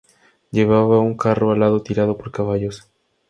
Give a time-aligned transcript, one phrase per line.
[0.49, 2.87] Llevaba un carro alado tirado por caballos.